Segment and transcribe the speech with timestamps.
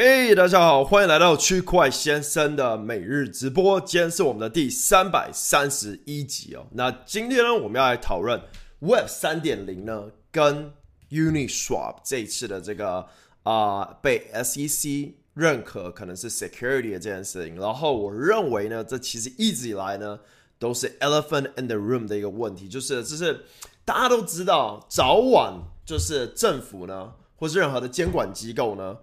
[0.00, 3.80] 嘿，大家好，欢迎来到区块先生的每日直播。
[3.80, 6.64] 今天是我们的第三百三十一集哦。
[6.70, 8.40] 那今天呢，我们要来讨论
[8.78, 10.72] Web 三点零呢，跟
[11.10, 13.08] Uniswap 这一次的这个
[13.42, 17.56] 啊被 SEC 认可可能是 security 的这件事情。
[17.56, 20.16] 然后我认为呢，这其实一直以来呢
[20.60, 23.44] 都是 elephant in the room 的一个问题，就是就是
[23.84, 25.54] 大家都知道，早晚
[25.84, 28.96] 就是政府呢，或是任何的监管机构呢。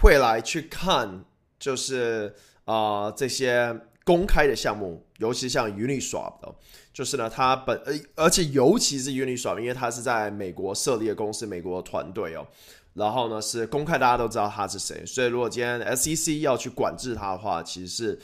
[0.00, 1.24] 会来去看，
[1.58, 6.54] 就是啊这些公开的项目，尤其像 Uniswap 的，
[6.92, 12.46] 就是呢，它本呃，而且尤其是 Uniswap，因为它是在美国设立的公司，美国团队哦，
[12.94, 18.18] 然后呢是公开，大家都知道他是谁，所以如果今天 SEC 要去管制它的话，其实是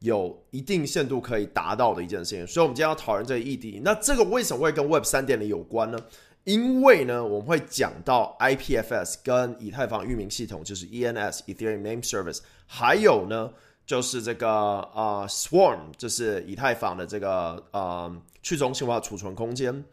[0.00, 2.46] 有一定限度可以达到的一件事情。
[2.46, 3.80] 所以，我们今天要讨论这个议题。
[3.82, 5.98] 那这个为什么会跟 Web 三点零有关呢？
[6.44, 13.50] 因为呢，我们会讲到 IPFS 跟以太坊域名系统，就是 ENS（Ethereum Name Service），还有呢，
[13.86, 19.84] 就是这个啊 Swarm，就是以太坊的这个呃去中心化储存空间，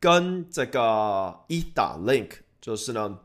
[0.00, 3.20] 跟这个 ETH Link，就是呢，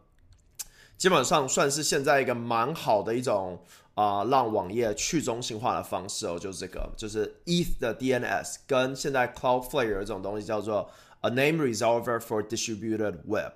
[0.96, 3.60] 基本上算是现在一个蛮好的一种
[3.96, 10.88] 啊让网页去中心化的方式哦，就是这个，就是 ETH 的 DNS 跟现在 Cloudflare 这种东西叫做。
[11.22, 13.52] A name resolver for distributed web。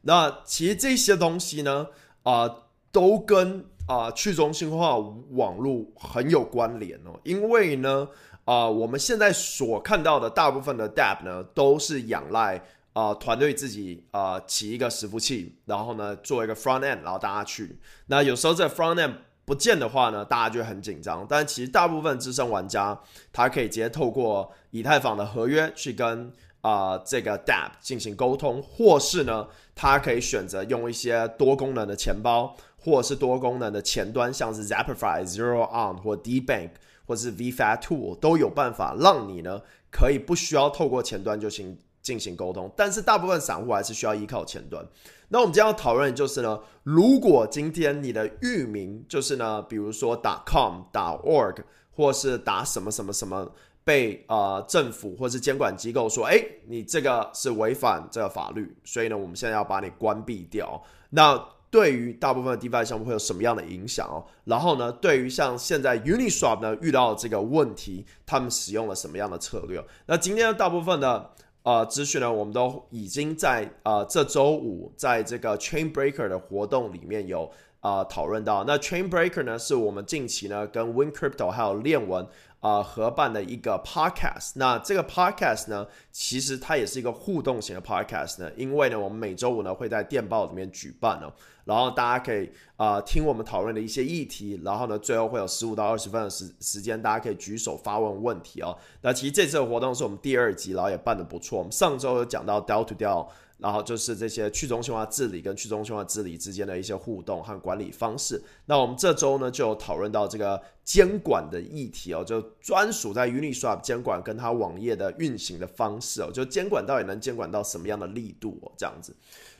[0.00, 1.86] 那其实这些东西呢，
[2.24, 2.52] 啊，
[2.90, 4.98] 都跟啊去中心化
[5.30, 7.18] 网络很有关联哦。
[7.22, 8.08] 因为呢，
[8.44, 12.60] 啊，我们现在所看到的大部分的 Dap 呢，都是仰赖
[12.94, 17.78] 啊团队自己啊起一个伺服器，然后呢做一个 front end，然后大家去。
[18.06, 19.12] 那有时候这 front end
[19.44, 21.24] 不见的话呢，大家就很紧张。
[21.28, 23.00] 但其实大部分资深玩家，
[23.32, 26.32] 他可以直接透过以太坊的合约去跟。
[26.64, 36.70] 啊，这个 Dap 进行沟通，或是呢，它可以选择用一些多功能的钱包，或者是多功能的前端，像是 Zapify、Zero On 或 D Bank
[37.04, 42.72] 或是 vfatool 都有办法让你呢，可以不需要透过前端就行进行沟通。
[42.74, 44.82] 但是大部分散户还是需要依靠前端。
[45.28, 51.56] 那我们今天要讨论的就是呢，如果今天你的域名就是呢，比如说打 com、打 org
[51.94, 53.52] 或是打什么什么什么。
[53.84, 60.82] 被呃政府或是监管机构说，哎，你这个是违反这个法律，所以呢，我们现在要把你关闭掉。
[61.10, 61.38] 那
[61.70, 64.24] 对于大部分的 DeFi 项目会有什么样的影响哦？
[64.44, 69.84] 然后呢，对于像现在 Uniswap 呢遇到这个问题，他们使用了什么样的策略？
[70.06, 71.30] 那今天的大部分的
[71.64, 78.62] 呃资讯呢，我们都已经在呃这周五在这个 Chain Breaker 的活动里面有啊讨论到。
[78.64, 82.26] 那 Chain Breaker 呢，是我们近期呢跟 Win Crypto 还有链文。
[82.64, 91.30] 啊，合办的一个 podcast，那这个 podcast 呢，其实它也是一个互动型的 podcast 呢，因为呢，我们每周五呢会在电报里面举办哦，
[91.64, 98.76] 然后大家可以啊听我们讨论的一些议题，然后呢，最后会有十五到二十分的时时间，大家可以举手发问问题哦。
[99.02, 101.58] 那其实这次的活动是我们第二集，然后也办的不错。
[101.58, 103.26] 我们上周有讲到 Deal to Deal，。
[103.56, 108.42] 然后就是这些去中心化治理跟去中心化治理之间的一些互动和管理方式。
[108.66, 119.14] 那我们这周呢就讨论到这个监管的议题哦，就专属在 Uniswap 监管跟它网页的运行的方式哦，就监管到底能监管到什么样的力度哦，这样子。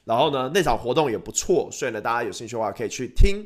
[0.04, 3.44] 然后呢，那场活动也不错，所以呢，大家有兴趣的话可以去听。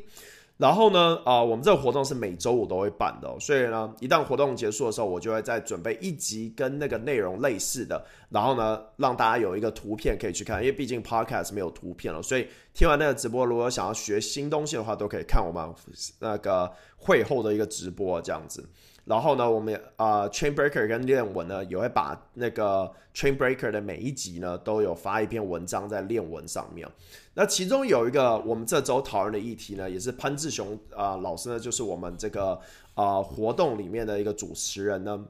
[0.57, 15.73] 然后呢，啊，我们这个活动是每周五都会办的，所以呢，一旦活动结束的时候，我就会再准备一集跟那个内容类似的，然后呢，让大家有一个图片可以去看，因为毕竟 podcast 没有图片了，所以听完那个直播，如果想要学新东西的话，都可以看我们
[16.19, 18.61] 那个会后的一个直播这样子。
[19.09, 26.87] 然后呢，我们啊，Chain Breaker 跟练文呢，也会把那个 Chain Breaker 的每一集呢，都有发一篇文章在练文上面。
[27.33, 32.61] 那其中有一个我们这周讨论的议题呢，也是潘志雄啊老师呢，就是我们这个
[32.93, 35.25] 啊活动里面的一个主持人呢，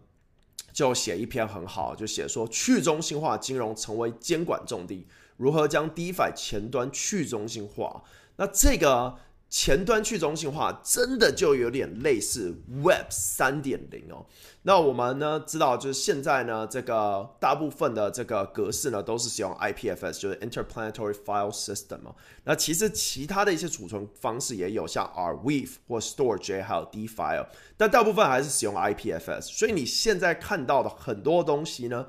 [0.74, 5.08] 就写一篇很好，就写说去中心化金融成为监管重地，
[5.38, 8.04] 如何将 DeFi 前端去中心化？
[8.36, 9.16] 那这个。
[9.50, 14.24] 前端去中心化真的就有点类似 Web 三点零哦。
[14.62, 22.16] 那我们呢知道，就是现在呢，这个大部分的这个格式呢都是使用 IPFS，就是 Interplanetary File System 哦。
[22.44, 29.42] 那其实其他的一些储存方式也有，像 Arweave 或 Storage 还有 DFile，但大部分还是使用 IPFS。
[29.42, 32.06] 所以你现在看到的很多东西呢，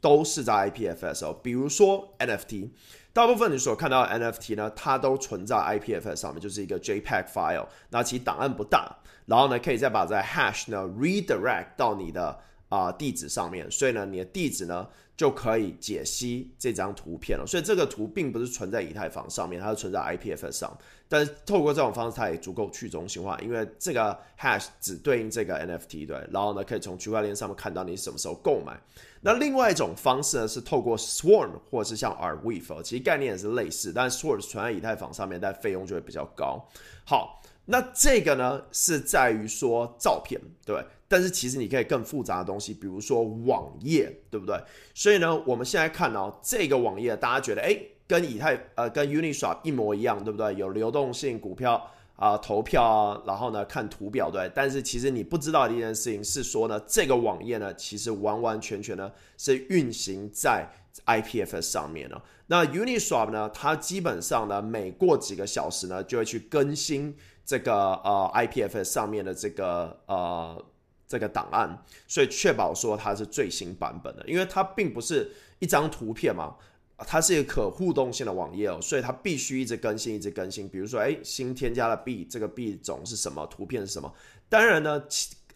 [0.00, 2.70] 都是在 IPFS 哦，比如说 NFT。
[3.18, 7.66] 大部分你所看到的 NFT 呢，它都存在 IPFS 上面，就是一个 JPEG file。
[7.90, 12.38] 那其实档案不大，然后呢，可以再把这 hash 呢 redirect 到你的
[12.68, 14.86] 啊地址上面，所以呢，你的地址呢
[15.18, 17.44] 就可以解析这张图片了。
[17.44, 20.78] 所以这个图并不是存在以太坊上面，它是存在 IPFS 上。
[21.08, 28.80] 但是透过这种方式，它也足够去中心化，因为这个 hash 只对应这个 NFT 对，然后呢可以从区块链上面看到你什么时候购买。
[29.20, 36.64] 那另外一种方式呢是透过 Swarm 或者是像 Arweave，其实概念也是类似，但 Swarm 存在以太坊上面，但费用就会比较高。
[37.04, 37.42] 好。
[37.70, 44.62] 那这个呢，是在于说照片，对但是其实你可以更复杂的东西，比如说网页，对不对？
[44.94, 47.74] 所以呢，我们现在看到这个网页，大家觉得哎，
[48.06, 50.54] 跟以太呃跟 Uniswap 一模一样，对不对？
[50.54, 54.50] 有流动性股票啊，投票啊，然后呢看图表，对。
[54.54, 60.68] 但是其实你不知道的一件事情是说呢，这个网页呢，其实完完全全呢是运行在
[61.06, 62.22] IPFS 上面了。
[62.48, 67.16] 那 Uniswap 呢，它基本上呢，每过几个小时呢，就会去更新。
[67.44, 70.62] 这个呃，IPFS 上面的这个呃
[71.08, 76.54] 这个档案，所以确保说它是最新版本的，因为它并不是一张图片嘛，
[76.98, 80.68] 它是一个可互动性的网页哦，所以它必须一直更新，一直更新。
[80.68, 83.46] 比如说，哎，新添加了币，这个币种是什么？
[83.46, 84.12] 图片是什么？
[84.50, 85.02] 当然呢，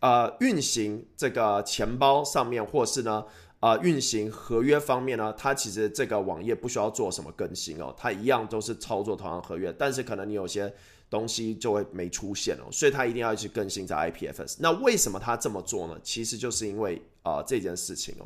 [0.01, 3.25] 呃，运行这个钱包上面，或是呢，
[3.63, 10.71] 呃，运行合约方面呢，它其实这个网页不需要做什么更新哦，它一样都是操作同样合约，但是可能你有些。
[11.13, 14.57] 东西就会没出现哦，所以他一定要去更新在 IPFS。
[14.61, 16.01] 那为什么他这么做呢？
[16.03, 18.25] 其实就是因为啊这件事情哦。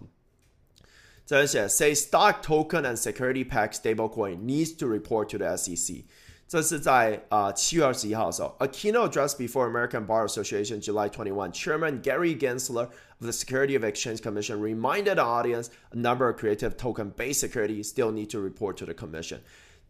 [1.27, 6.05] 这边写，say stock token and security pack stablecoin needs to report to the SEC。
[6.48, 11.52] 这是在啊七月二十一号的时候，a keynote address before American Bar Association July twenty one.
[11.54, 12.90] Chairman Gary Gensler
[13.20, 17.88] of the Security of Exchange Commission reminded the audience a number of creative token-based securities
[17.88, 19.40] still need to report to the commission.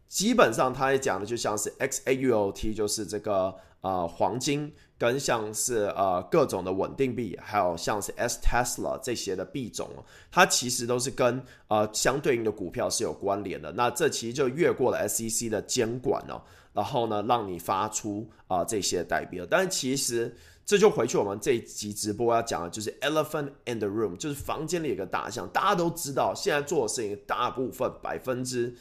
[0.08, 9.89] 基本上，它也讲的就像是 XAUT，就是这个呃黄金， 跟像是呃各种的稳定币，还有像是 S Tesla 这些的币种，
[10.31, 13.71] 它其实都是跟呃相对应的股票是有关联的。
[13.71, 16.41] 那这其实就越过了 SEC 的监管哦，
[16.73, 19.45] 然后呢，让你发出啊这些代币。
[19.49, 20.35] 但其实
[20.65, 25.47] 这就回去我们这一集直播要讲的就是 Elephant in the Room，就是房间里有个大象。
[25.49, 28.75] 大家都知道，现在做的事情大部分百分之。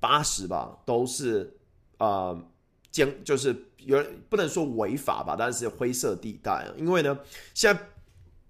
[0.00, 1.58] 八十吧，都是
[1.98, 2.40] 呃，
[3.24, 6.66] 就是有不能说违法吧，但是灰色地带。
[6.76, 7.18] 因为呢，
[7.54, 7.80] 现在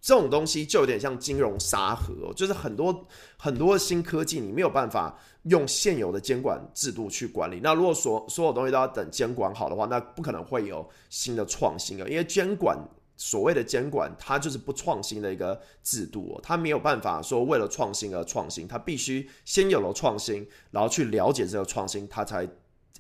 [0.01, 3.07] 这种东西就有点像金融沙盒，就是很多
[3.37, 7.61] 很多新科技，你没有办法用现有的监管制度去管理。
[7.63, 12.79] 那如果所所有东西都要等监管好的话，那不可能会有新的创新啊，因为监管。
[13.21, 22.49] 所谓的监管，它就是不创新的一个制度，它没有办法说为了创新而创新，它必须先有了创新，然后去了解这个创新，它才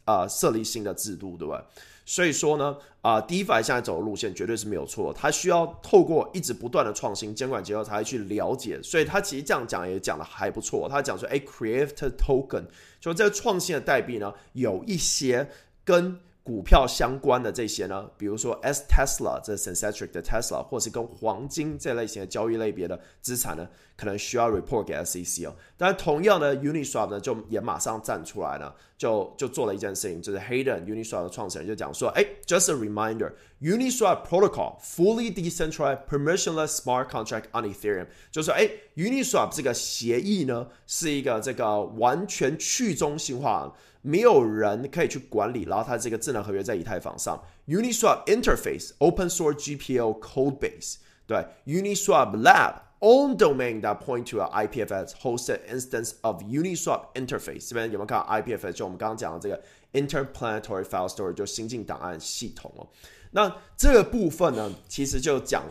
[0.08, 1.62] 啊设立新的制度，对吧？
[2.06, 12.64] 所以说呢，啊，DeFi 现在走的路线绝对是没有错，它需要透过一直不断的创新监管结构才会去了解，所以他其实这样讲也讲的还不错，他讲说，哎，Create Token，
[12.99, 15.50] 就这个创新的代币呢，有一些
[15.84, 23.69] 跟股票相关的这些呢，比如说 S Tesla 这 synthetic 的 Tesla，或是跟黄金这类型的交易类别的资产呢，
[23.99, 25.55] 可能需要 report 给 SEC 哦。
[25.77, 43.75] 但同样的，Uniswap 呢就也马上站出来了，就就做了一件事情，就是 Hayden Uniswap 的创始人就讲说，哎，just a reminder，Uniswap protocol fully decentralized permissionless smart contract on Ethereum，就是说，哎，Uniswap 这个协议呢是一个这个完全去中心化。
[44.00, 55.61] 没有人可以去管理，然后它这个智能合约在以太坊上，Uniswap interface open source GPL code base，对，Uniswap lab own domain that point to a IPFS hosted
[55.69, 57.69] instance of Uniswap interface。
[57.69, 58.73] 这边有没有看到 IPFS？
[58.73, 59.62] 就我们刚刚讲的这个
[59.93, 62.88] interplanetary file store，就新进档案系统哦。
[63.31, 65.62] 那这个部分呢，其实就讲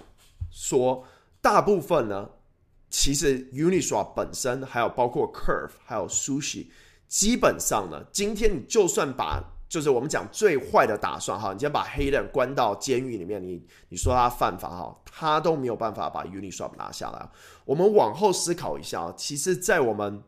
[0.52, 1.04] 说，
[1.42, 2.30] 大部分呢，
[2.90, 6.68] 其实 Uniswap 本身还有包括 Curve，还有 Sushi。
[7.08, 17.30] 基本上呢，今天你就算把，就是我们讲最坏的打算哈，你先把黑人关到监狱里面，你你说他犯法哈，他都没有办法把 Uniswap 拿下来。
[17.66, 20.24] 我们往后思考一下，其实，在我们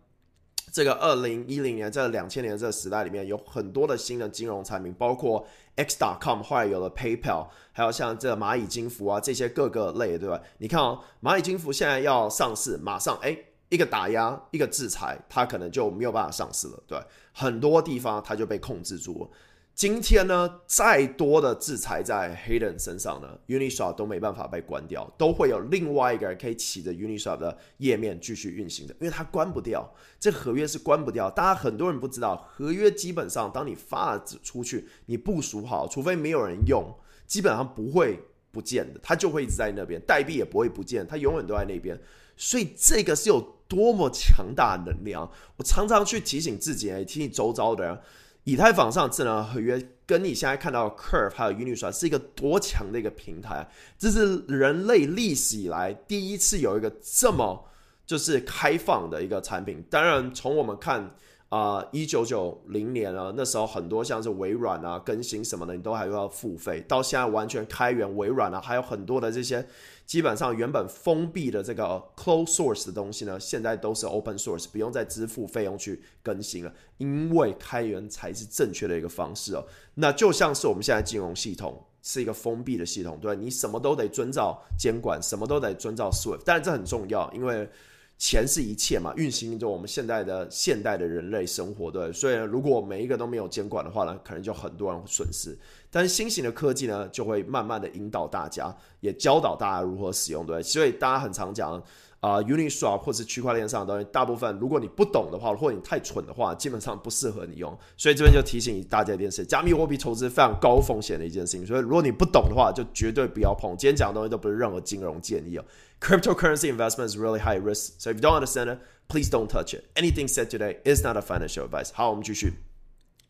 [0.71, 10.41] 这个二零一零年、这两千年这个时代里面，有很多的新的金融产品，包括 X.com，后来有了 PayPal，还有像这蚂蚁金服啊这些各个类，对吧？
[10.57, 13.37] 你看哦，蚂蚁金服现在要上市，马上哎。
[13.69, 16.83] 一个打压，一个制裁，它可能就没有办法上市了。
[16.85, 16.99] 对，
[17.31, 19.29] 很多地方它就被控制住了。
[19.75, 31.31] 今天呢，再多的制裁在黑人身上呢，Uniswap 都没办法被关掉，都会有另外一个人可以起着 Uniswap 的页面继续运行的，因为它关不掉，这合约是关不掉。
[31.31, 36.93] 大家很多人不知道，合约基本上当你发了出去，你部署好，除非没有人用，
[37.25, 38.19] 基本上不会
[38.51, 41.97] 不见的，它就会一直在那边，代币也不会不见，它永远都在那边。
[42.35, 45.31] 所以这个是有多么强大的能量。
[45.55, 47.97] 我常常去提醒自己，也提醒周遭的人，
[48.43, 57.69] 以太坊上智能合约跟你现在看到的 Curve 还有 Uniswap 是一个多强的一个平台，这是人类历史以来第一次有一个这么
[58.05, 59.81] 就是开放的一个产品。
[59.89, 61.15] 当然，从我们看。
[61.49, 66.79] 啊，一九九零年啊，那时候很多像是微软啊更新什么的，你都还要付费。
[66.87, 69.67] 到现在完全开源，微软啊，还有很多的这些
[70.09, 76.73] 基本上原本封闭的这个 close source 的东西呢，现在都是 open source，不用再支付费用去更新了。
[76.97, 79.63] 因为开源才是正确的一个方式哦。
[79.93, 87.69] 那就像是我们现在金融系统是一个封闭的系统，对你什么都得遵照监管，什么都得遵照 Swift，但这很重要，因为。
[88.19, 92.11] 钱是一切嘛，运行着我们现代的现代的人类生活，对。
[92.11, 95.57] 所以如果每一个都没有监管的话呢，可能就很多人损失。
[95.89, 100.61] 但是新型的科技呢，就会慢慢的引导大家，也教导大家如何使用，对。
[100.61, 101.81] 所以大家很常讲
[102.19, 107.77] 啊，Uniswap 或是区块链上的东西，大部分如果你不懂的话，或者你太蠢的话，基本上不适合你用。
[107.95, 111.65] 所以这边就提醒大家一件事：加密货币投资非常高风险的一件事情。
[111.65, 113.75] 所以如果你不懂的话，就绝对不要碰。
[113.77, 115.63] 今天讲的东西都不是任何金融建议哦。
[116.01, 117.93] Cryptocurrency investment is really high risk.
[117.99, 119.85] So if you don't understand it, please don't touch it.
[119.95, 121.91] Anything said today is not a financial advice.
[121.93, 122.53] 好，我们继续。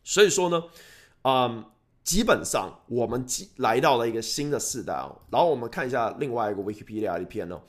[0.02, 0.64] 所以说呢，
[1.22, 1.64] 嗯，
[2.02, 3.24] 基本上我们
[3.56, 5.20] 来到了一个新的时代哦。
[5.30, 7.60] 然后我们看一下另外一个 Wikipedia 的一篇哦，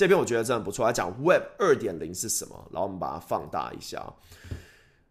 [0.00, 2.54] 这边我觉得真的不错，它讲 Web 二点零是什么。
[2.72, 4.02] 然后我们把它放大一下。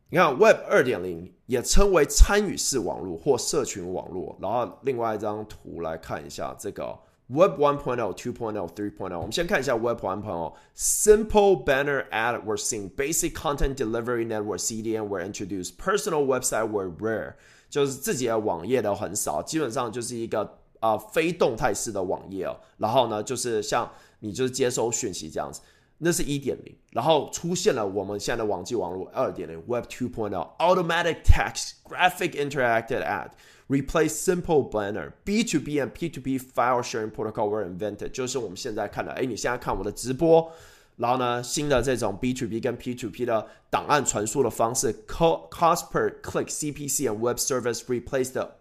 [0.09, 4.35] 你看 Web 二点零也称为参与式网络或社群网络。
[4.41, 6.97] 然后另外一张图来看一下这个。
[7.27, 9.17] Web 1.0, 2.0, 3.0。
[9.17, 10.53] 我们先看一下 Web 1.0。
[10.73, 12.89] Simple banner ad were seen.
[12.95, 15.77] Basic content delivery network CDN were introduced.
[15.77, 17.35] Personal website were rare.
[17.69, 22.59] 就是自己的网页都很少，基本上就是一个呃非动态式的网页哦。
[22.79, 23.87] 然后呢，就是像
[24.19, 25.61] 你就是接收讯息这样子。
[26.01, 33.31] 那是一点零，然后出现了我们现在的网际网络二点零 Web 2.0 Automatic Text Graphic Interactive Ad。
[33.67, 35.11] Replace simple banner.
[35.25, 38.09] B2B and P2P file sharing protocol were invented.
[38.09, 40.51] 就是我们现在看的，哎，你现在看我的直播，
[40.95, 48.55] 然后呢，新的这种 B2B 跟 P2P 的档案传输的方式，cost per click CPC and web service replace the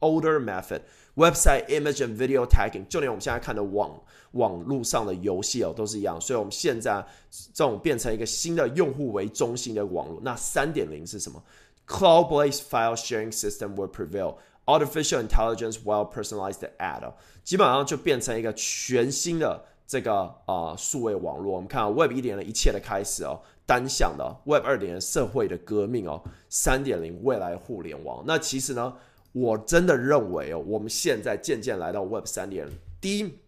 [0.00, 0.82] older method.
[1.14, 4.00] Website image and video tagging，就连我们现在看的网
[4.32, 6.20] 网络上的游戏哦，都是一样。
[6.20, 7.04] 所以我们现在
[7.52, 10.20] 这种变成一个新的用户为中心的网络。
[10.22, 11.42] 那三点零是什么
[11.86, 14.36] ？Cloud-based file sharing system will prevail.
[14.66, 17.10] Artificial intelligence well personalized ad，
[17.42, 21.54] 基本上就变成一个全新的这个啊数位网络。
[21.54, 28.22] 我们看 Web 一点零一切的开始哦，单向的 Web 二点零社会的革命哦，三点零未来互联网。
[28.26, 28.94] 那其实呢，
[29.32, 32.78] 我真的认为哦，我们现在渐渐来到 Web 三点零。
[33.00, 33.38] 第一，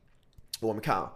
[0.60, 1.12] 我们看啊，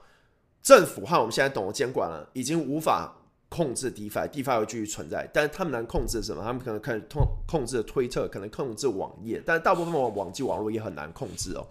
[0.62, 3.16] 政府和我们现在懂得监管了，已经无法。
[3.50, 6.42] 控制 DeFi，DeFi 会继续存在，但是他们能控制什么？
[6.42, 11.64] 他们可能可以控控制推特，可能控制网页，但大部分网网际网络也很难控制哦。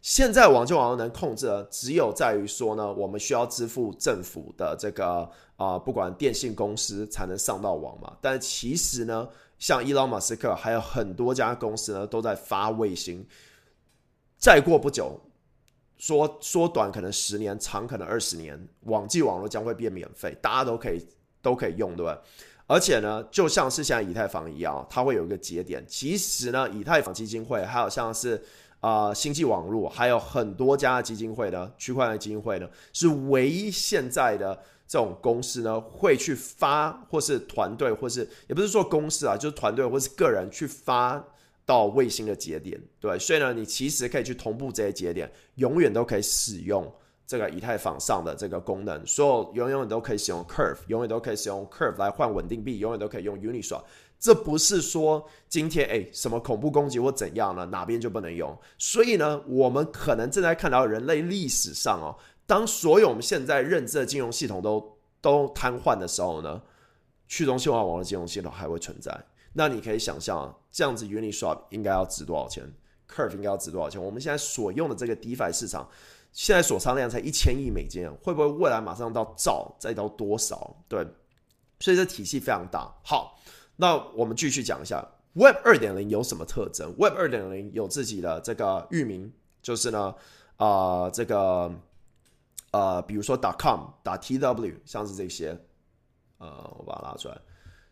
[0.00, 8.16] 现在网际网络能控制的，只有在于说呢，我们需要支付政府的这个啊，不管电信公司才能上到网嘛。
[8.20, 9.28] 但其实呢，
[9.58, 13.26] 像伊朗马斯克还有很多家公司呢，都在发卫星。
[14.38, 15.20] 再过不久。
[16.00, 21.06] 说缩短可能十年，长可能二十年，网际网络将会变免费，大家都可以
[21.42, 22.18] 都可以用，对吧？
[22.66, 25.84] 而且呢，就像是现在以太坊一样，它会有一个节点。
[25.86, 28.42] 其实呢，以太坊基金会还有像是
[28.80, 41.22] 啊星际网络，还有很多家基金会呢区块链基金会呢，是唯一现在的这种公司呢，会去发或是团队，或是也不是说公司啊，就是团队或是个人去发。
[41.66, 46.92] 到卫星的节点，对，所以呢，你其实可以去同步这些节点，永远都可以使用
[47.26, 53.82] 这个以太坊上的这个功能，所有永远都可以使用 Curve，永远都可以使用 Curve 来换稳定币，永远都可以用 Uniswap。
[54.18, 58.54] 这不是说今天哎什么恐怖攻击或怎样呢，哪边就不能用？
[58.76, 62.14] 所以呢，我们可能正在看到人类历史上哦，
[62.46, 66.60] 当所有我们现在认知的金融系统都都瘫痪的时候呢，
[67.28, 69.18] 去中心化网络金融系统还会存在。
[69.52, 72.64] 那你可以想象啊，这样子 Uniswap 应该要值多少钱
[73.08, 74.00] ？Curve 应该要值多少钱？
[74.00, 75.88] 我们现在所用的这个 DeFi 市场，
[76.32, 80.76] 现在所仓量才一千亿美金，会不会未来马上到兆，再到多少？
[80.86, 81.04] 对，
[81.80, 82.94] 所以这体系非常大。
[83.02, 83.40] 好，
[83.76, 90.14] 那我们继续讲一下 Web 二点零有什么特征？Web 二点零有自己的这个域名，就是呢，
[90.58, 91.74] 啊，这个
[92.70, 95.60] 呃，比如说 .com、打 .tw，像是这些，
[96.38, 97.36] 呃，我把它拉出来。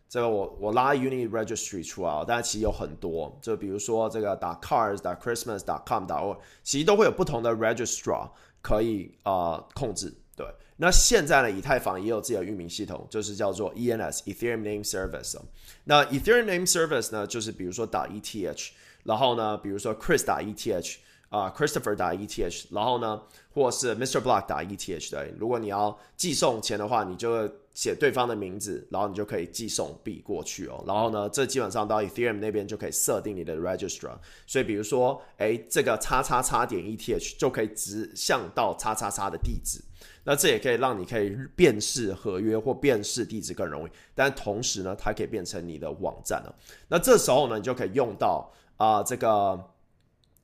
[0.09, 8.27] 这个我我拉 Uni Registry 出来，但其实有很多，就比如说这个打 Cars、打 Christmas、打 Com、打 O，其实都会有不同的 Registrar
[8.61, 10.11] 可以啊控制。
[10.35, 10.47] 对，
[10.77, 15.37] 那现在呢，以太坊也有自己的域名系统，就是叫做 ENS Ethereum Name Service。
[15.83, 18.69] 那 Ethereum Name Service 呢，就是比如说打 ETH，
[19.03, 20.95] 然后呢，比如说 Chris 打 ETH。
[21.29, 23.21] 啊，Christopher 打 ETH，然后呢，
[23.53, 24.19] 或是 Mr.
[24.19, 30.83] Block 打 ETH 的，如果你要寄送钱的话，你就写对方的名字，然后你就可以寄送币过去哦。
[30.87, 34.17] 然后呢，这基本上到 Ethereum 那边就可以设定你的 Registrar。
[34.45, 39.81] 所以比如说，哎，这个叉叉叉点 ETH 就可以指向到叉叉叉的地址。
[40.23, 43.91] 那这也可以让你可以辨识合约或辨识地址更容易。
[44.13, 46.55] 但同时呢，它可以变成你的网站了。
[46.87, 49.71] 那这时候呢，你就可以用到啊这个。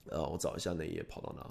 [0.08, 1.44] 呃，我找一下那页跑到哪？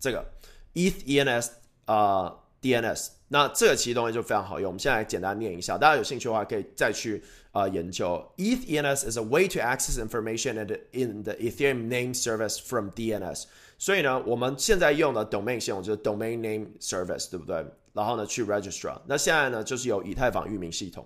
[0.00, 0.26] 这个
[0.74, 1.50] ETH ENS
[1.84, 4.68] 啊 DNS，那这个其实东西就非常好用。
[4.68, 8.24] 我们现在简单念一下，大家有兴趣的话可以再去啊研究。
[8.36, 10.54] ETH ENS is a way to access information
[10.92, 13.44] in the Ethereum name service from DNS。
[13.78, 17.66] 所以呢，我们现在用的 domain 系统就是 domain name service，对不对？
[17.92, 18.96] 然后呢，去 register。
[19.06, 21.04] 那现在呢，就是有以太坊域名系统，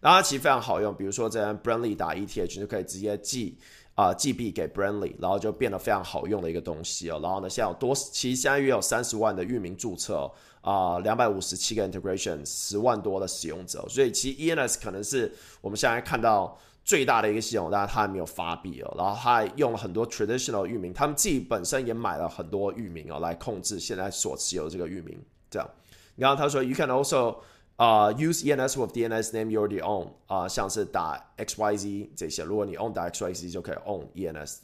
[0.00, 0.94] 那它其实非常好用。
[0.94, 3.58] 比如说在 Brandly 打 ETH 就可以直接寄。
[3.96, 7.18] 啊，寄币给 Brandly，然后就变得非常好用的一个东西哦。
[7.22, 10.30] 然后呢，现在有多，其实现在约有三十万的域名注册
[10.66, 13.86] 啊，两百五十七个 integration，十万多的使用者。
[13.88, 18.92] 所以其实 ENS 可能是我们现在看到最大的一个系统，但是它还没有发币哦。
[18.98, 25.16] 然后它还用了很多 traditional 域名，他们自己本身也买了很多域名哦，来控制现在所持有的这个域名。
[25.48, 25.70] 这样，
[26.16, 27.36] 然后他说，You can also
[27.76, 33.76] 啊，use ENS with DNS name you already own 啊，像是打 XYZ 这些，如果你 own 打 XYZ 就可以
[33.86, 34.56] own ENS。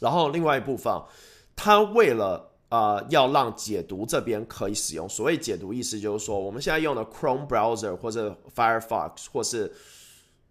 [0.00, 0.92] 然后另外一部分，
[1.54, 9.72] 它为了啊要让解读这边可以使用，所谓解读意思就是说，我们现在用的 Chrome browser 或者 Firefox 或是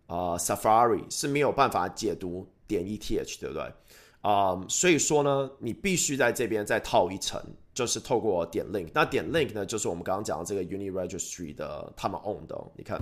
[0.07, 3.73] 啊 Safari 是没有办法解读点 ETH，对不对？
[4.21, 7.41] 啊，所以说呢，你必须在这边再套一层。
[7.75, 12.57] 就是透过点 link，那点 link 呢，就是我们刚刚讲的这个 Uni Registry 的他们 own 的。
[12.77, 12.97] 你看，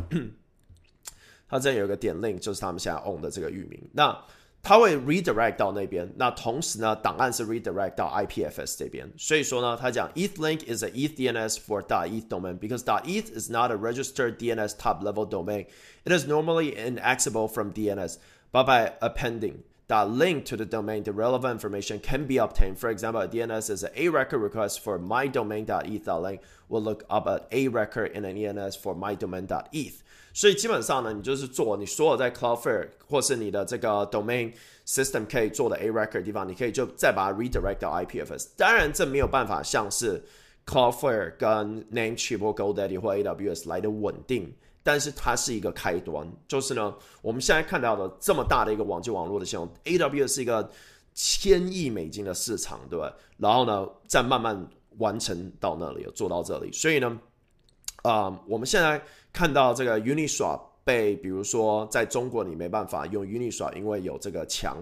[1.47, 3.79] 它这有一个点 link，就是他们现在 own 的这个域名。
[3.91, 4.19] 那
[4.62, 9.10] 它会 redirect 到那边，那同时呢，档案是 redirect 到 IPFS 这边。
[9.16, 14.36] 所以说呢，他讲 ETH link is a ETH DNS for .eth domain because .eth is not a registered
[14.36, 15.66] DNS top level domain.
[16.04, 18.18] It is normally inaccessible from DNS,
[18.52, 22.78] but by appending that link to the domain, the relevant information can be obtained.
[22.78, 27.04] For example, a DNS is an A record request for my domain.eth link will look
[27.08, 30.02] up at A record in an ENS for my domain.eth。
[30.33, 34.51] 所以基本上呢，你就是做你所有在 Cloudflare 或是你的这个 domain
[34.85, 38.47] system 可以做的 A record 地方，你可以就再把它 redirect 到 IPFS。
[38.57, 40.23] 当然，这没有办法像是
[40.65, 44.53] Cloudflare 跟 Namecheap 或 GoDaddy 或 AWS 来的稳定。
[44.85, 50.69] 但是它是一个开端，就是呢，我们现在看到的这么大的一个网际网络的系统，AWS 是一个
[51.13, 53.13] 千亿美金的市场，对吧？
[53.37, 54.67] 然后呢，再慢慢
[54.97, 56.69] 完成到那里，做到这里。
[56.73, 57.17] 所以呢，
[58.01, 59.01] 啊，我们现在
[59.33, 64.77] 看到这个 Uniswap 被，比如说在中国你没办法用 Uniswap，因为有这个墙，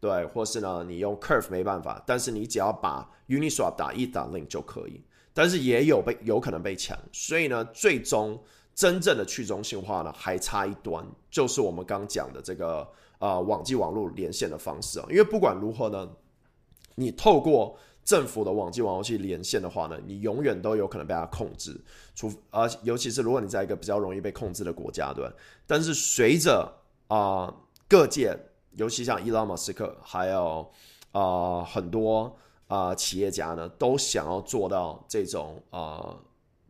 [0.00, 5.02] 对，或是呢你用 Curve 没办法，但是你只要把 Uniswap 打一打 link 就可以，
[5.34, 8.40] 但是也有被有可能被抢，所以呢，最终。
[8.76, 12.86] 真正的去中心化呢，还差一端，就是我们刚讲的这个
[13.18, 15.06] 呃网际网络连线的方式啊。
[15.08, 16.06] 因为不管如何呢，
[16.94, 17.74] 你透过
[18.06, 21.78] 政府的网际网络去连线的话呢，你永远都有可能被它控制，
[22.14, 25.30] 除啊，尤其是如果你在一个比较容易被控制的国家，对？
[25.66, 26.72] 但是随着
[27.08, 27.54] 啊
[27.86, 28.34] 各界，
[28.76, 30.66] 尤其像伊朗马斯克，还有
[31.12, 32.34] 啊很多
[32.68, 36.16] 啊企业家呢，都想要做到这种啊。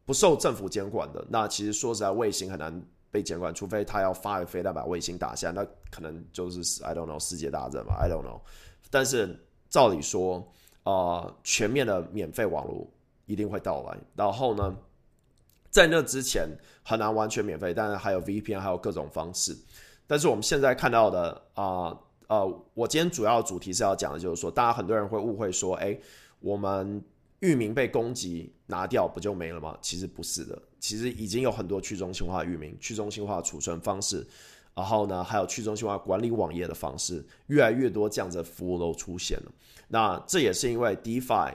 [0.07, 8.41] 不受政府监管的，那其实说实在，卫星很难被监管，除非他要发个飞弹把卫星打下，那可能就是 I don't know 世界大战吧，I don't know。
[8.89, 9.37] 但是
[9.69, 10.49] 照理说，
[10.91, 12.87] 啊，全面的免费网络
[13.27, 13.99] 一定会到来。
[14.15, 14.75] 然后呢，
[15.71, 16.49] 在那之前
[16.83, 19.57] 很难完全免费，但是还有 VPN，还有各种方式。
[20.07, 25.99] 但是我们现在看到的啊，呃，我今天主要主题是要讲的就是说，大家很多人会误会说，哎，
[26.41, 27.03] 我们。
[27.41, 29.77] 域名被攻击拿掉不就没了吗？
[29.83, 34.27] 其实不是的，其实已经有很多去中心化域名、去中心化储存方式，
[34.77, 39.53] 然后呢，还有去中心化管理网页的方式，越来越多这样的服务都出现了。
[39.89, 41.55] 那这也是因为 DeFi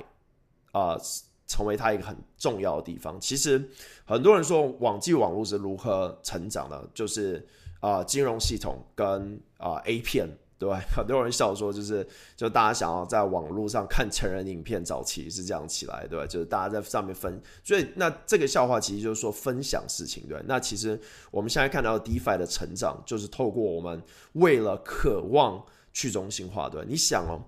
[0.71, 0.97] 啊，
[1.45, 3.19] 成为它一个很重要的地方。
[3.21, 3.69] 其实
[4.05, 7.47] 很多人说网际网络是如何成长的，就是
[7.79, 10.27] 啊，金融系统跟啊 A 片
[10.69, 10.75] 对？
[10.95, 16.25] 很多人笑说，就是就大家想要在网络上看成人影片，早期是这样起来，对？
[16.27, 20.41] 就是大家在上面分，所以那这个笑话其实就是说分享事情，对。
[20.45, 20.99] 那其实
[21.31, 24.01] 我们现在看到 DeFi 的成长，就是透过我们
[24.33, 26.85] 为了渴望去中心化，对。
[26.85, 27.41] 你想哦，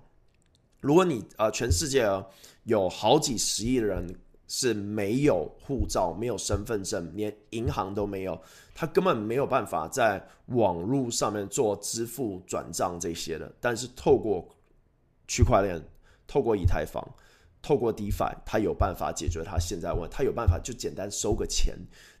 [0.80, 2.08] 如果你呃全世界
[2.64, 4.06] 有好几十亿人。
[4.46, 8.40] 是没有护照、没有身份证、连银行都没有，
[8.74, 13.52] 他根本没有办法在网络上面做支付、转账这些的。
[13.60, 14.48] 但是透过
[15.26, 15.82] 区块链，
[16.26, 17.02] 透过以太坊。
[17.66, 21.74] 透过 DeFi，他有办法解决他现在问，他有办法就简单收个钱。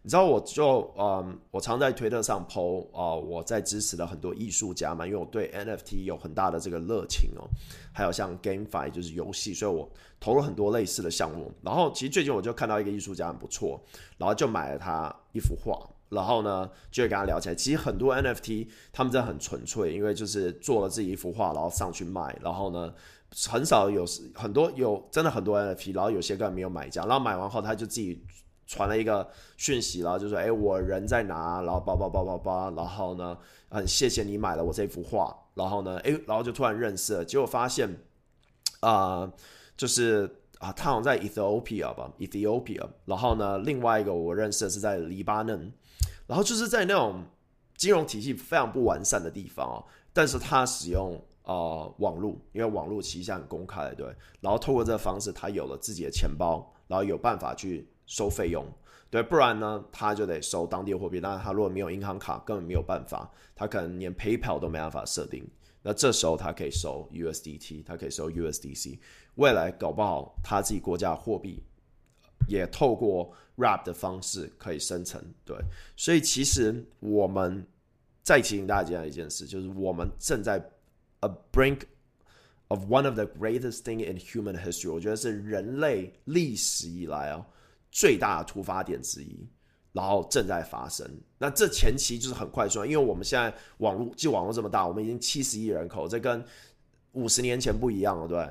[0.06, 7.48] 你知道，我就嗯，我常在推特上 PO 啊，我在支持了很多艺术家嘛，因为我对 NFT 有很大的这个热情哦。
[7.90, 9.90] 还有像 GameFi 就是游戏，所以我
[10.20, 11.50] 投了很多类似的项目。
[11.62, 13.80] 然后其实最近我就看到一个艺术家很不错，
[14.18, 17.54] 然后就买了他一幅画，然后呢就会跟他聊起来。
[17.54, 22.92] 其实很多 NFT 他们真的很纯粹，因为就是做了自己一幅画，然后上去卖，然后呢。
[23.48, 28.22] 很少有很多有真的很多 NFT，然后有些根本没有买家，然后买完后他就自己
[28.66, 31.60] 传了一个讯息，然后就说：“哎，我人在哪？
[31.62, 33.36] 然后叭叭叭叭叭，然后呢，
[33.68, 37.88] 很谢谢你买了我这幅画，然后呢，哎，然后就突然认识了，结果发现
[38.80, 39.30] 啊，
[39.76, 45.72] 就是啊，他好像在 Ethiopia 吧，Ethiopia，然后呢，另外一个我认识的是在黎巴嫩，
[46.26, 47.24] 然后就是在那种
[47.76, 51.20] 金融体系非常不完善的地方哦，但是他使用。
[51.44, 54.06] 啊，网络，因为网络其实很公开，对。
[54.40, 58.66] 然后透过这个方式，他有了自己的钱包，然后有办法去收费用，
[59.10, 59.22] 对。
[59.22, 61.20] 不然呢，他就得收当地货币。
[61.20, 65.46] 但是他如果没有银行卡，根本没有办法，他可能连 PayPal 都没办法设定。
[65.82, 68.98] 那这时候他可以收 USDT，他可以收 USDC。
[69.34, 71.62] 未来搞不好他自己国家的货币
[72.48, 75.56] 也透过 r a p 的方式可以生成，对。
[75.96, 77.66] 所以其实我们
[78.22, 80.62] 再提醒大家一件事，就是我们正在。
[81.20, 81.84] A brink
[82.68, 87.46] of one of the greatest thing in human history，我觉得是人类历史以来啊
[87.94, 89.48] 最大的突发点之一，
[89.92, 91.08] 然后正在发生。
[91.38, 96.44] 那这前期就是很快速，因为我们现在网络就网络这么大，我们已经七十亿人口，这跟
[97.12, 98.48] 五十年前不一样了，对。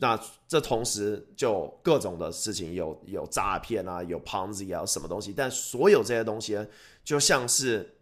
[0.00, 6.58] 那这同时就各种的事情，有有诈骗啊，有 Ponzi 啊，什么东西，但所有这些东西
[7.04, 7.92] 就像是。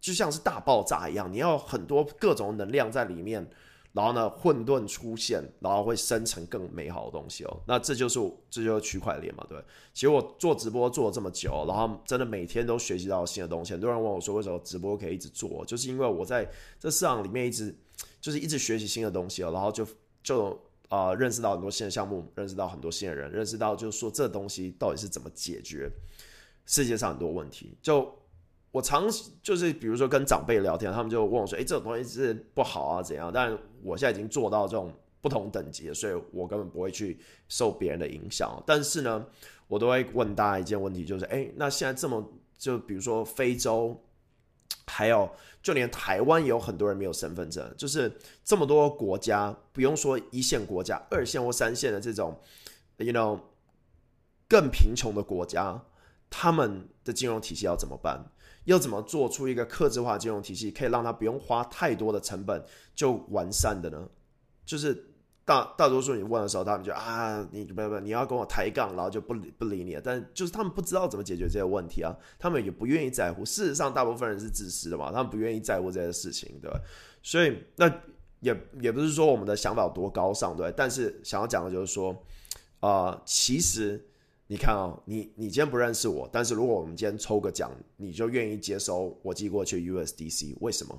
[0.00, 3.44] 就像是大爆炸一样，你要很多各种能量在里面，
[3.92, 7.60] 然后呢，混沌出现，然后会生成更美好的东西哦。
[7.66, 8.20] 那这就是
[8.50, 9.58] 这就是区块链嘛，对。
[9.94, 13.72] 其实我做直播做了这么久，然后真的每天都学习到新的东西。
[13.72, 15.64] 很多人问我说，为什么直播可以一直做？
[15.64, 16.48] 就是因为我在
[16.78, 17.74] 这市场里面一直
[18.20, 19.86] 就是一直学习新的东西哦，然后就
[20.22, 25.90] 就啊认识到很多新的项目，认识到很多新的人，认识到就是说这东西到底是怎么解决
[26.66, 28.06] 世界上很多问题，就。
[28.70, 29.06] 我常
[29.42, 38.62] 就是比如说跟长辈聊天，他们就问我说：“哎，这种东西是不好啊，怎样？”但我现在已经做到这种不同等级，所以我根本不会去受别人的影响。
[38.66, 39.26] 但是呢，
[39.66, 42.22] 我都会问大家一件问题，就是：哎，那现在这么
[42.58, 43.98] 就比如说非洲，
[44.86, 45.28] 还有
[45.62, 48.12] 就连台湾也有很多人没有身份证，就是
[48.44, 52.38] 这么多国家，不用说一线国家、二线或三线的这种
[52.98, 53.40] ，you know，
[54.46, 55.82] 更贫穷的国家，
[56.28, 58.30] 他们的金融体系要怎么办？
[58.68, 62.62] 要怎么做出一个克制化金融体系，可以让他不用花太多的成本
[62.94, 64.06] 就完善的呢？
[64.66, 64.94] 就是
[65.46, 70.02] 大大多数你问的时候，他们就啊，你不不，你要跟我抬杠，然后就不理不理你了。
[70.04, 73.42] 但就是他们不知道怎么解决这些问题啊，他们也不愿意在乎。
[73.42, 76.78] 事实上，大部分人是自私的嘛，他们不愿意在乎这些事情，对吧？
[77.22, 77.90] 所以那
[78.40, 80.70] 也也不是说我们的想法有多高尚，对。
[80.76, 82.14] 但是想要讲的就是说，
[82.80, 84.04] 啊，其实。
[84.50, 90.56] 你看啊，你你今天不认识我，但是如果我们今天抽个奖，你就愿意接收我寄过去 USDC？
[90.60, 90.98] 为什么？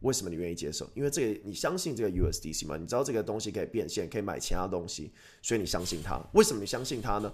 [0.00, 0.90] 为什么你愿意接受？
[0.92, 2.76] 因为这个你相信这个 USDC 吗？
[2.76, 6.20] 你知道这个东西可以变现，可以买其他东西，所以你相信它。
[6.32, 7.32] 为什么你相信它呢？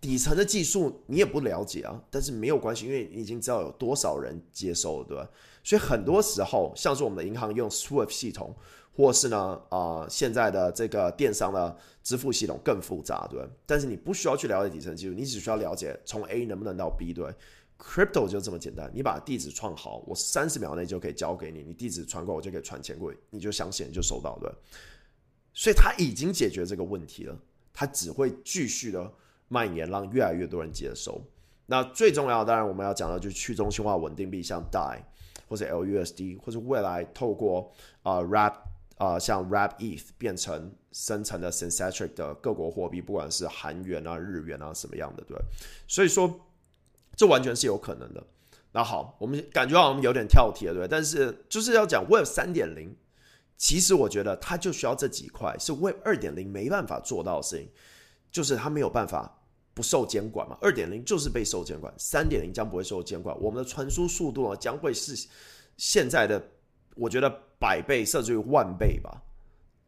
[0.00, 5.28] 底层的技术你也不了解啊，但是没有关系，因为你已经知道有多少人接受了，对吧？
[5.62, 8.56] 所以很多时候，像是我们的银行用 SWIFT 系统。
[8.96, 17.26] 或是呢，啊，现在的这个电商的支付系统更复杂，对但是你不需要去了解底层技术，你只需要了解从 A 能不能到 B，对
[17.78, 24.50] ？Crypto 就这么简单，你把地址创好，我三十秒内就可以交给你，你地址传过，我就可以传钱过去，你就相信就收到，对。
[25.52, 27.38] 所以它已经解决这个问题了，
[27.74, 29.12] 它只会继续的
[29.48, 31.20] 蔓延，让越来越多人接受。
[31.66, 35.00] 那最重要，当然我们要讲的就是去中心化稳定币，像 DAI
[35.46, 37.70] 或者 LUSD，或者未来透过
[38.02, 38.54] 啊 Wrap。
[38.96, 45.36] 啊，像 r a p ETH 变成生成的 synthetic 的各国货币，不管是韩元啊、日元啊什么样的，对
[45.86, 46.40] 所以说，
[47.14, 48.26] 这完全是有可能的。
[48.72, 52.94] 那好，我们感觉好像有点跳题了，对但是就是要讲 Web 三点零
[53.56, 57.70] 其实我觉得它就需要这几块，是 Web 二点零没办法做到的事情，
[58.30, 60.58] 就是它没有办法不受监管嘛。
[60.60, 63.34] 二点零就是被受监管，三点零将不会受监管。
[63.40, 65.26] 我们的传输速度呢，将会是
[65.78, 66.42] 现在的，
[66.96, 69.22] 我觉得百倍甚至于万倍吧。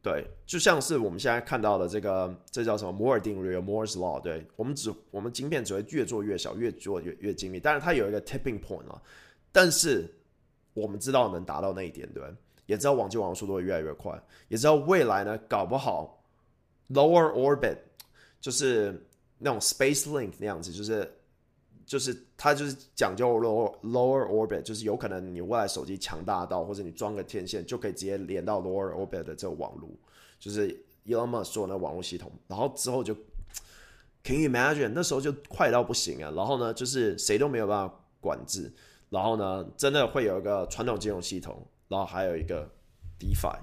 [0.00, 4.20] 对，就像是我们现在看到的这个，这叫什么摩尔定律 （Moore's Law）。
[4.20, 7.58] 对我们只我们晶片只会越做越小，越做越越精密。
[7.58, 9.02] 但是它有一个 tipping point 啊，
[9.50, 10.08] 但是
[10.72, 12.22] 我们知道能达到那一点，对。
[12.66, 16.22] 也知道网际网络速度会越来越快，也知道未来呢，搞不好
[16.90, 17.78] lower orbit
[18.42, 19.02] 就是
[19.38, 21.10] 那种 space link 那样子，就是
[21.88, 29.88] 就是它就是讲究 lower lower orbit，就是有可能你未来手机强大到，或者你装个天线就可以直接连到 lower orbit 的这个网络，
[30.38, 30.68] 就是
[31.06, 33.14] Elon Musk 说那网络系统，然后之后就
[34.22, 38.70] can you imagine 那时候就快到不行啊，然后呢，就是谁都没有办法管制，
[39.10, 41.66] 然后呢，真的会有一个传统金融系统。
[41.90, 42.70] 然后还有一个
[43.18, 43.58] DeFi，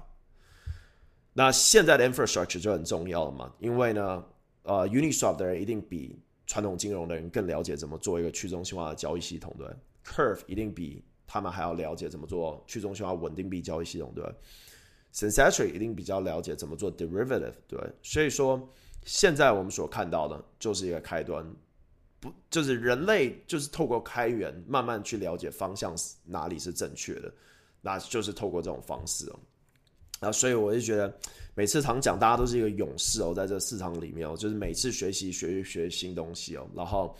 [1.34, 4.24] 那现在的 infrastructure 就很重要了嘛，因为呢，
[4.64, 9.66] 呃，Uniswap 的人一定比传统金融的人更了解怎么做一个去中心化的交易系统，对
[10.04, 14.24] ？Curve 一定比他们还要了解怎么做去中心化稳定币交易系统，对
[15.12, 17.80] s e n s a t i o n 一定比较了解怎么做 derivative，对？
[18.02, 18.68] 所以说，
[19.04, 21.44] 现在我们所看到的就是一个开端，
[22.20, 27.32] 不就是人类就是透过开源慢慢去了解方向是哪里是正确的。
[27.82, 29.38] 那就是透过这种方式哦，
[30.20, 31.14] 啊，所以我就觉得
[31.54, 37.14] 每次常讲，大家都是一个勇士哦，在这市场里面哦，就是每次学习学学新东西哦，然后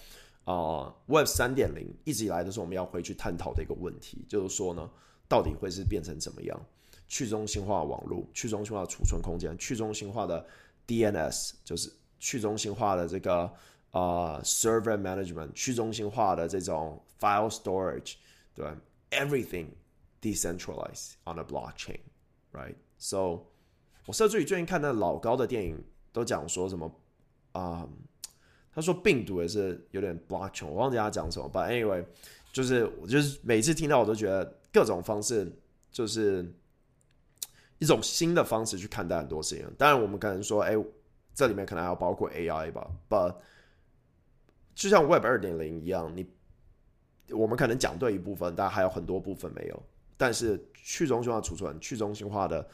[0.44, 4.88] 啊，Web 三点零一直以来都是我们要回去探讨的一个问题，就是说呢，
[5.28, 6.58] 到底会是变成怎么样？
[7.06, 10.44] 去中心化网络、去中心化储存空间、去中心化的
[10.86, 13.50] DNS，就是去中心化的这个
[13.90, 18.14] 啊 server management、去中心化的这种 file storage，
[18.54, 18.66] 对
[19.10, 19.66] ，everything。
[20.22, 22.00] decentralized on a blockchain,
[22.52, 22.74] right?
[23.08, 23.46] So，
[24.06, 25.80] 我甚至于最近看那老高的电影，
[26.12, 26.92] 都讲说什么
[27.52, 27.88] 啊？
[28.72, 31.48] 他说病毒也是有点 blockchain，我忘记他讲什么。
[31.48, 32.04] But anyway，
[32.52, 35.56] 就是我就是每次听到我都觉得各种方式
[35.92, 36.52] 就是
[37.78, 39.64] 一种新的方式去看待很多事情。
[39.78, 40.76] 当然，我们可能说，哎，
[41.32, 42.90] 这里面可能还要包括 AI 吧。
[43.08, 43.36] But
[44.74, 46.28] 就像 Web 二点零一样，你
[47.30, 49.80] 我们可能讲对一部分，但还有很多部分没有。
[50.18, 52.66] 但是去中心化储存、去中心化的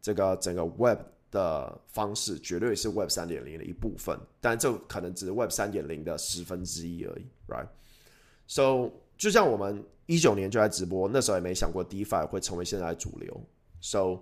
[0.00, 0.98] 这个整个 Web
[1.30, 4.18] 的方式，绝对是 Web 三点零的一部分。
[4.40, 13.40] 但这可能只是 Web 三点零的十分之一而已，right？So 就像我们一九年就在直播，那时候也没想过 DeFi 会成为现在的主流。
[13.80, 14.20] So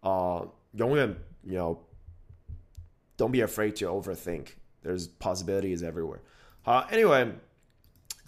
[0.00, 1.78] 啊，永远 you know
[3.16, 4.48] don't be afraid to overthink.
[4.82, 6.20] There's possibilities everywhere.
[6.62, 7.32] 好，Anyway。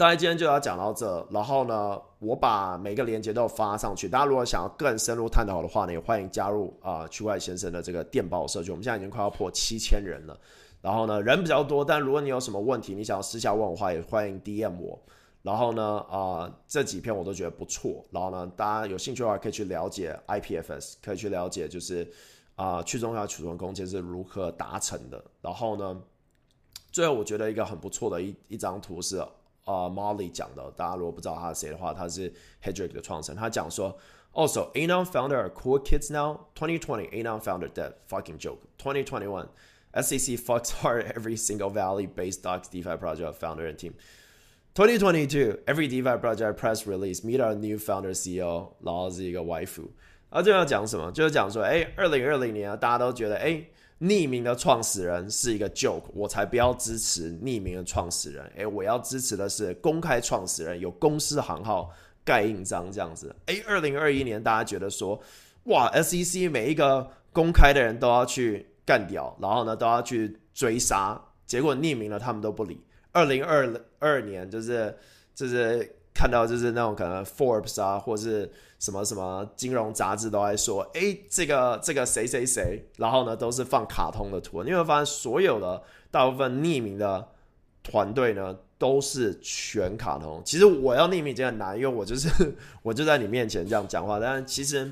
[0.01, 4.09] 大家今天就要讲到这，然后呢，我把每个链接都发上去。
[4.09, 8.71] 大家如果想要更深入探讨的话呢，也欢迎加入啊区块先生的这个电报社区。
[8.71, 10.41] 我们现在已经快要破七千人了，
[10.81, 14.99] 然后呢人比较多，但如果你有什么问题，你想要私下问我的话，也欢迎 DM 我。
[15.43, 22.11] 然后呢，啊这几篇我都觉得不错，然后呢，大家有兴趣的话可以去了解 IPFS，可以去了解就是
[22.55, 25.23] 啊去中心化储存空间是如何达成的。
[25.43, 26.01] 然后呢，
[26.91, 29.23] 最后我觉得一个很不错的一一张图是。
[29.70, 32.32] 啊，Molly 讲的，大家如果不知道他是谁的话，他是
[32.64, 33.40] Hedrick 的创始人。
[33.40, 33.98] 他讲说，
[34.34, 36.42] Also, Anon founder are cool kids now.
[36.56, 37.94] 2020, Anon founder dead.
[38.10, 38.60] Fucking joke.
[38.78, 39.48] 2021,
[39.94, 43.94] SEC fucks hard every single Valley-based Docs DeFi project founder and team.
[44.76, 49.82] 2022, every DeFi project press release meet our new founder CEO，然后是一个 wife。
[50.30, 51.10] 啊，这要讲什么？
[51.12, 53.66] 就是讲说，哎，二零二零年啊，大家都觉得，哎。
[54.01, 58.45] 匿名的创始人是一个 joke，我才不要支持匿名的创始人。
[58.57, 61.91] 诶，我要支持的是公开创始人，有公司行号
[62.25, 63.35] 盖印章这样子。
[63.47, 65.21] 诶，二零二一年大家觉得说，
[65.65, 72.83] 哇，SEC 每一个公开的人都要去干掉，然后呢都要去追杀，结果匿名了他们都不理。
[73.13, 74.97] 二零二二年就是
[75.35, 75.97] 就是。
[76.13, 84.63] 看到就是那种可能 Forbes 啊，或是什么什么金融杂志都在说，哎，这个这个谁谁谁，然后呢都是放卡通的图。
[84.65, 87.29] 你会发现所有的大部分匿名的
[87.83, 90.43] 团队呢都是全卡通。
[90.45, 92.29] 其实我要匿名真的很难，因为我就是
[92.83, 94.19] 我就在你面前这样讲话。
[94.19, 94.91] 但其实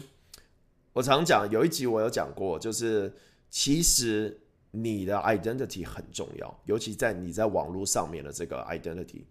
[0.92, 3.12] 我常讲，有一集我有讲过，就是
[3.50, 9.24] 其实你的 identity 很重要，尤其在你在网络上面的这个 identity。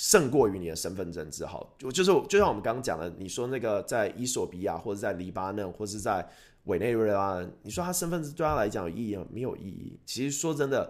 [0.00, 6.24] 胜过于你的身份证字号，就就是就像我们刚刚讲的，你说那个在伊索比亚或者在黎巴嫩或者在
[6.66, 9.98] 委内瑞拉，你说他身份证对他来讲有意义没有意义？
[10.06, 10.88] 其实说真的，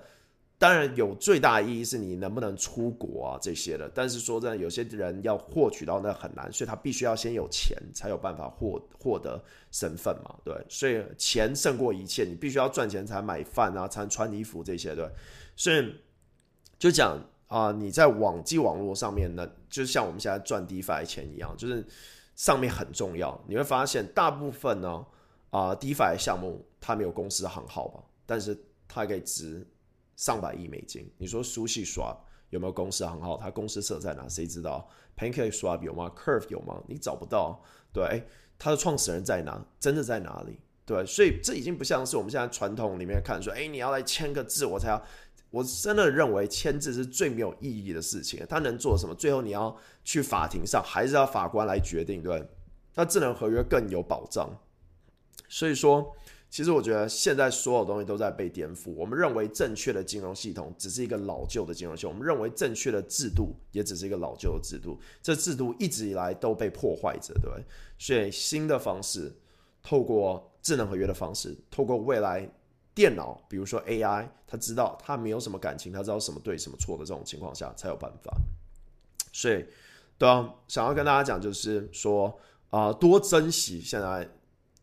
[0.58, 3.90] 当然有最大意义是你能不能出国啊这些的。
[3.94, 10.54] 但是说真的，有些人要获取到那很难，所以他必须要先有钱才有办法获获得身份嘛，对。
[10.68, 15.08] 所以钱胜过一切，你必须要赚钱才买饭啊，才穿衣服这些，对。
[15.56, 15.94] 所以
[16.78, 21.84] 就讲啊，你在网际网络上面呢，就像我们现在赚 DeFi 钱一样，就是
[22.36, 23.42] 上面很重要。
[23.48, 25.06] 你会发现大部分呢
[25.48, 28.54] 啊 DeFi 项目它没有公司行号吧，但是
[28.86, 29.66] 它可以值
[30.14, 31.10] 上百亿美金。
[31.16, 32.18] 你说 Sushi Swap
[32.50, 33.38] 有没有公司行号？
[33.38, 34.28] 它公司设在哪？
[34.28, 36.82] 谁知道？Pancake Swap 有吗？Curve 有吗？
[36.86, 37.62] 你找不到。
[37.94, 38.24] 对，
[38.58, 39.58] 它的创始人在哪？
[39.80, 40.60] 真的在哪里？
[40.84, 45.02] 对，所以这已经不像是我们现在传统里面看说，哎，你要来签个字，我才要。
[45.50, 48.44] 我真的认为签字是最没有意义的事情。
[48.48, 49.14] 他能做什么？
[49.14, 52.46] 最后你要去法庭上，还是要法官来决定，对
[52.94, 54.50] 那智能合约更有保障。
[55.48, 56.14] 所以说，
[56.50, 58.92] 其实我觉得现在所有东西都在被颠覆。
[58.92, 65.00] 我们认为正确的金融系统只是一个老旧的金融系统，我们认为正确的制度也只是一个老旧的制度。
[65.22, 67.50] 这制度一直以来都被破坏着，对
[67.98, 69.32] 所以新的方式，
[69.82, 72.46] 透过智能合约的方式，透过未来。
[72.98, 78.36] 电脑，比如说 AI，他知道他没有什么感情，他知道什么对什么错的这种情况下才有办法。
[79.32, 79.64] 所以，
[80.18, 82.36] 对啊，想要跟大家讲，就是说
[82.70, 84.28] 啊，多珍惜现在，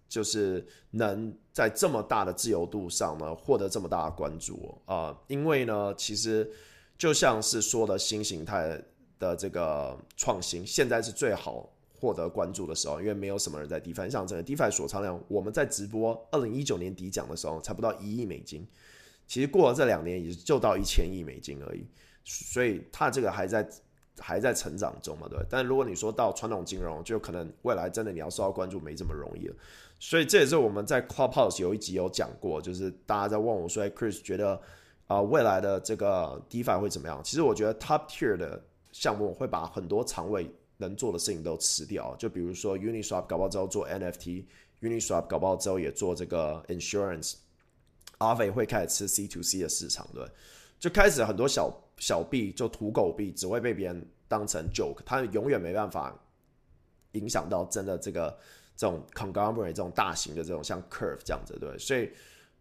[0.08, 5.14] 就是能在这么大的自由度上呢，获得这么大的关注啊。
[5.28, 6.50] 因为呢，其实
[6.98, 8.82] 就像是说的新形态
[9.20, 11.70] 的这个创新，现在是最好。
[12.06, 18.68] 获得关注的时候，因为没有什么人在 DeFi 像整个 DeFi 锁仓量，我们在直播二零一九年底讲的时候，才不到一亿美金。
[19.26, 21.84] 其实过了这两年，也就到一千亿美金而已。
[22.24, 23.68] 所以它这个还在
[24.20, 25.40] 还在成长中嘛，对。
[25.50, 29.56] 但如果你说到传统金融，就可能未来真的你要受到关注没这么容易了。
[30.00, 34.62] 所以这也是我们在 Clubhouse 有一集有讲过，就是大家在问我说：“Chris 觉得
[35.08, 40.52] 啊，未来的这个 DeFi 会怎么样？”其实我觉得 Top Tier 的项目会把很多仓位。
[40.78, 47.36] 能做的事情都吃掉，就比如说 Uniswap 搞不好之后做 NFT，Uniswap 搞不好之后也做这个 insurance，
[48.18, 50.26] 阿伟会开始吃 C to C 的市场，对，
[50.80, 56.14] 就开始很多小小币就土狗币只会被别人当成 joke，它永远没办法
[57.14, 58.38] 影响到真的这个
[58.76, 62.12] 这种 conglomerate 这种大型的这种像 Curve 这样子，对，所以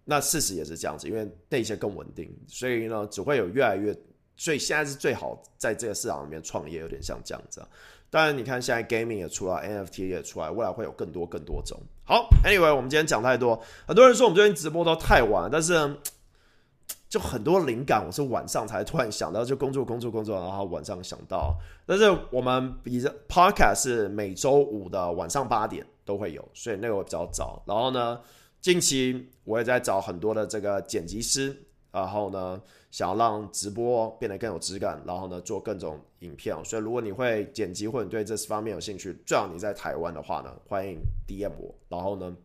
[0.05, 3.93] 那事实也是这样子，因为那些更稳定，所以呢只会有越来越，
[4.37, 7.61] 所以现在是最好在这个市场里面创业，有点像这样子。
[8.15, 11.77] 当然，你看现在 gaming 也出来，NFT 也出来，未来会有更多更多种。
[12.05, 15.97] 好，Anyway，我们今天讲太多，很多人说我们最近直播都太晚，但是
[17.09, 21.57] 就很多灵感，我是晚上才突然想到，就工作工作工作，然后晚上想到。
[21.85, 27.65] 但是我们比 Podcast 是每周五的晚上八点都会有，所以那个比较早。
[27.67, 28.21] 然后呢，
[28.61, 32.61] 近期我也在找很多的这个剪辑师，然后呢。
[32.95, 41.75] 想要让直播变得更有质感，然后呢做各种影片，所以如果你会剪辑或者对这方面有兴趣，最好你在台湾的话呢，欢迎 DM 我。
[41.89, 42.37] 然后呢，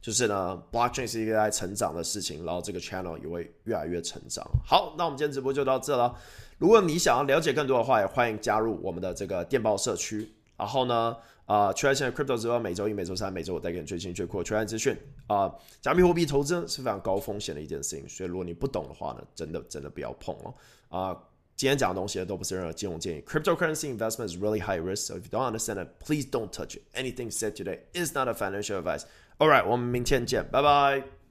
[0.00, 4.42] 就是呢，Blockchain 是一个在成长的事情，然后这个 channel 也会越来越成长。
[4.64, 6.16] 好，那我们今天直播就到这了。
[6.56, 10.32] 如果你想要了解更多的话，也欢迎加入我们的这个电报社区。
[10.56, 11.14] 然后呢？
[11.46, 14.96] 啊，圈现在 crypto 直播每周一、每周三、每周我带给你最新最酷的圈外资讯
[15.28, 15.50] 啊。
[15.80, 20.54] 加密货币投资是非常高风险的一件事情，所以如果你不懂的话呢，真的真的不要碰哦。
[20.88, 21.16] 啊，
[21.54, 23.22] 今天讲的东西都不是任何金融建议。
[23.22, 26.78] Cryptocurrency investment is really high risk, so if you don't understand it, please don't touch.
[26.94, 29.04] Anything said today is not a financial advice.
[29.38, 31.25] All right，我们明天见，拜拜。